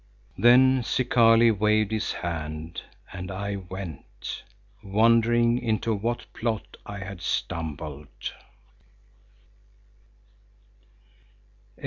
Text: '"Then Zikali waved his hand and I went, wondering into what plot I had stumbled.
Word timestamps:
'"Then 0.35 0.81
Zikali 0.81 1.51
waved 1.51 1.91
his 1.91 2.11
hand 2.11 2.81
and 3.13 3.29
I 3.29 3.57
went, 3.57 4.43
wondering 4.81 5.59
into 5.59 5.93
what 5.93 6.25
plot 6.33 6.75
I 6.87 6.97
had 6.97 7.21
stumbled. 7.21 8.07